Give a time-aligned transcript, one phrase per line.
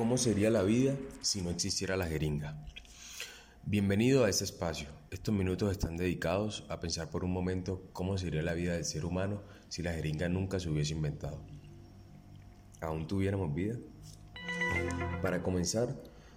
[0.00, 2.56] ¿Cómo sería la vida si no existiera la jeringa?
[3.66, 4.88] Bienvenido a este espacio.
[5.10, 9.04] Estos minutos están dedicados a pensar por un momento cómo sería la vida del ser
[9.04, 11.38] humano si la jeringa nunca se hubiese inventado.
[12.80, 13.76] ¿Aún tuviéramos vida?
[15.20, 15.94] Para comenzar,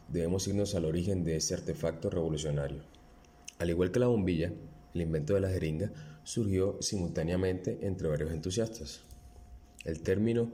[0.10, 2.84] debemos irnos al origen de este artefacto revolucionario.
[3.60, 4.52] Al igual que la bombilla,
[4.94, 5.90] el invento de la jeringa
[6.24, 9.04] surgió simultáneamente entre varios entusiastas.
[9.86, 10.52] El término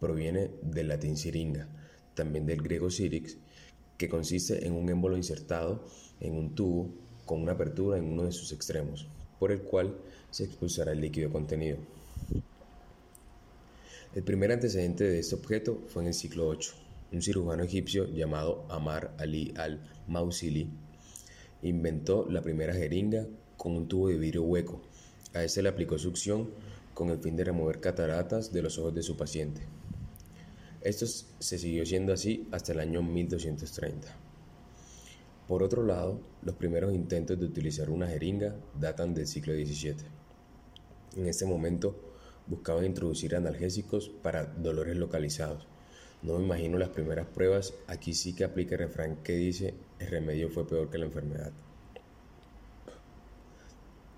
[0.00, 1.68] proviene del latín siringa,
[2.18, 3.36] también del griego sirix,
[3.96, 5.84] que consiste en un émbolo insertado
[6.20, 6.90] en un tubo
[7.24, 9.06] con una apertura en uno de sus extremos,
[9.38, 9.96] por el cual
[10.30, 11.78] se expulsará el líquido contenido.
[14.14, 16.68] El primer antecedente de este objeto fue en el siglo VIII.
[17.12, 20.68] Un cirujano egipcio llamado Amar Ali al-Mausili
[21.62, 24.82] inventó la primera jeringa con un tubo de vidrio hueco.
[25.34, 26.50] A este le aplicó succión
[26.94, 29.60] con el fin de remover cataratas de los ojos de su paciente.
[30.80, 34.08] Esto se siguió siendo así hasta el año 1230.
[35.48, 39.96] Por otro lado, los primeros intentos de utilizar una jeringa datan del siglo XVII.
[41.16, 41.96] En este momento
[42.46, 45.66] buscaban introducir analgésicos para dolores localizados.
[46.22, 50.08] No me imagino las primeras pruebas, aquí sí que aplica el refrán que dice el
[50.08, 51.52] remedio fue peor que la enfermedad.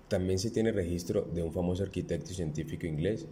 [0.07, 3.25] También se tiene registro de un famoso arquitecto y científico inglés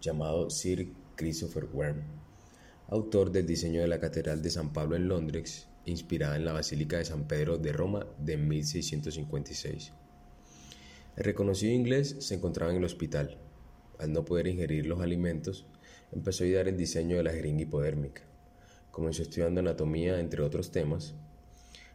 [0.00, 2.04] llamado Sir Christopher Wren,
[2.88, 6.98] autor del diseño de la Catedral de San Pablo en Londres, inspirada en la Basílica
[6.98, 9.92] de San Pedro de Roma de 1656.
[11.16, 13.38] El reconocido inglés se encontraba en el hospital.
[13.98, 15.66] Al no poder ingerir los alimentos,
[16.12, 18.22] empezó a idear el diseño de la jeringa hipodérmica.
[18.90, 21.14] Comenzó estudiando anatomía, entre otros temas.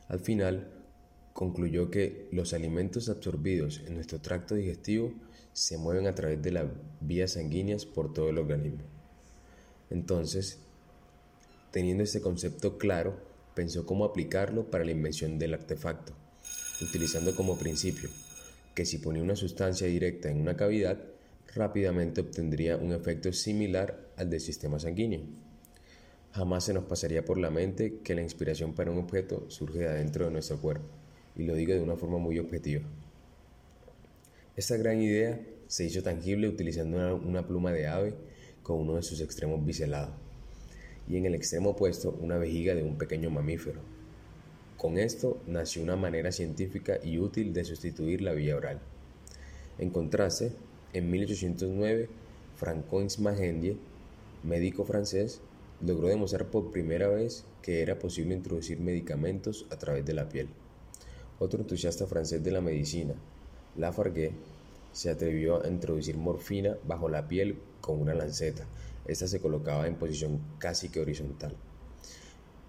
[0.07, 0.71] Al final,
[1.33, 5.13] concluyó que los alimentos absorbidos en nuestro tracto digestivo
[5.53, 6.65] se mueven a través de las
[6.99, 8.83] vías sanguíneas por todo el organismo.
[9.89, 10.59] Entonces,
[11.71, 13.17] teniendo este concepto claro,
[13.55, 16.13] pensó cómo aplicarlo para la invención del artefacto,
[16.81, 18.09] utilizando como principio
[18.79, 20.97] que si ponía una sustancia directa en una cavidad,
[21.53, 25.19] rápidamente obtendría un efecto similar al del sistema sanguíneo.
[26.31, 29.89] Jamás se nos pasaría por la mente que la inspiración para un objeto surge de
[29.89, 30.87] adentro de nuestro cuerpo
[31.35, 32.83] y lo digo de una forma muy objetiva.
[34.55, 38.13] Esta gran idea se hizo tangible utilizando una, pluma de ave
[38.63, 40.28] con uno de sus extremos biselado
[41.09, 43.81] y en el extremo opuesto una vejiga de un pequeño mamífero.
[44.77, 48.79] Con esto nació una manera científica y útil de sustituir la vía oral.
[49.77, 50.53] En contraste,
[50.93, 52.07] en 1809,
[52.55, 53.77] Francois Magendie,
[54.43, 55.41] médico francés,
[55.81, 60.47] logró demostrar por primera vez que era posible introducir medicamentos a través de la piel.
[61.39, 63.15] Otro entusiasta francés de la medicina,
[63.77, 64.31] Lafargue,
[64.91, 68.65] se atrevió a introducir morfina bajo la piel con una lanceta.
[69.05, 71.55] Esta se colocaba en posición casi que horizontal.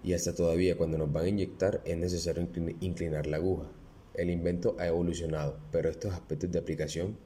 [0.03, 2.47] Y hasta todavía cuando nos van a inyectar es necesario
[2.79, 3.67] inclinar la aguja.
[4.13, 7.17] El invento ha evolucionado, pero estos aspectos de aplicación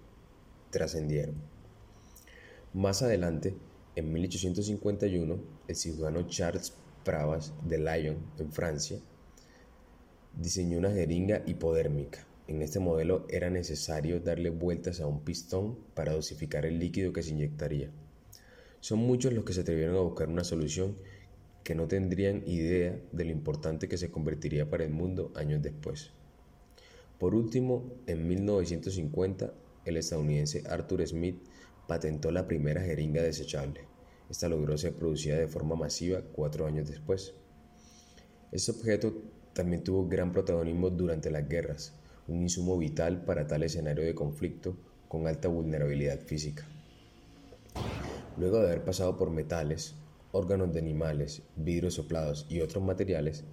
[0.70, 1.36] trascendieron.
[2.74, 3.56] Más adelante,
[3.96, 5.40] en 1851,
[5.70, 6.74] el cirujano Charles
[7.06, 9.00] Pravas de Lyon, en Francia,
[10.38, 12.28] diseñó una jeringa hipodérmica.
[12.48, 17.24] En este modelo era necesario darle vueltas a un pistón para dosificar el líquido que
[17.24, 17.90] se inyectaría.
[18.82, 20.96] Son muchos los que se atrevieron a buscar una solución
[21.64, 26.12] que no tendrían idea de lo importante que se convertiría para el mundo años después.
[27.18, 29.52] Por último, en 1950,
[29.86, 31.38] el estadounidense Arthur Smith
[31.88, 33.82] patentó la primera jeringa desechable.
[34.30, 37.34] Esta logró ser producida de forma masiva cuatro años después.
[38.52, 39.24] Este objeto
[39.54, 41.94] también tuvo gran protagonismo durante las guerras,
[42.28, 44.76] un insumo vital para tal escenario de conflicto
[45.08, 46.66] con alta vulnerabilidad física.
[48.38, 49.96] Luego de haber pasado por metales,
[50.32, 53.44] órganos de animales, vidrios soplados y otros materiales,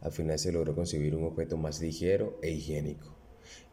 [0.00, 3.14] al final se logró concebir un objeto más ligero e higiénico.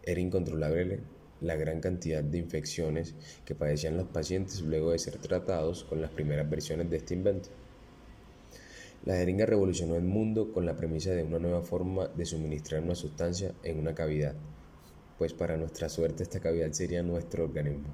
[0.04, 1.00] Era incontrolable
[1.42, 3.16] la gran cantidad de infecciones
[3.46, 7.50] que padecían los pacientes luego de ser tratados con las primeras versiones de este invento.
[9.06, 12.96] La jeringa revolucionó el mundo con la premisa de una nueva forma de suministrar una
[12.96, 14.36] sustancia en una cavidad,
[15.18, 17.88] pues para nuestra suerte esta cavidad sería nuestro organismo.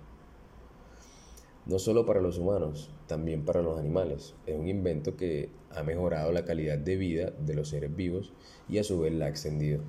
[1.68, 4.34] No solo para los humanos, también para los animales.
[4.48, 8.34] Es un invento que ha mejorado la calidad de vida de los seres vivos
[8.68, 9.81] y a su vez la ha extendido.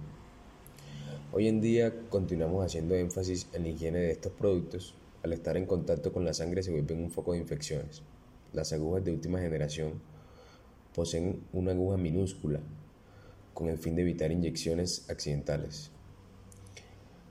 [1.32, 4.94] Hoy en día continuamos haciendo énfasis en la higiene de estos productos.
[5.22, 8.02] Al estar en contacto con la sangre se vuelven un foco de infecciones.
[8.52, 10.00] Las agujas de última generación
[10.96, 12.58] poseen una aguja minúscula
[13.52, 15.90] con el fin de evitar inyecciones accidentales.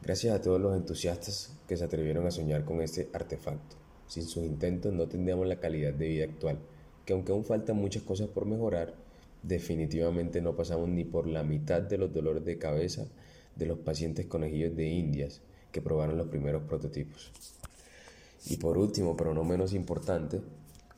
[0.03, 3.75] Gracias a todos los entusiastas que se atrevieron a soñar con este artefacto.
[4.07, 6.59] Sin sus intentos no tendríamos la calidad de vida actual,
[7.06, 8.94] que aunque aún faltan muchas cosas por mejorar,
[9.41, 13.07] definitivamente no pasamos ni por la mitad de los dolores de cabeza
[13.56, 15.41] de los pacientes conejillos de indias
[15.71, 17.31] que probaron los primeros prototipos.
[18.45, 20.39] Y por último, pero no menos importante,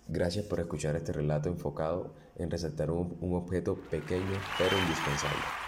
[0.09, 5.66] Gracias por escuchar este relato enfocado en resaltar un, objeto pequeño pero indispensable.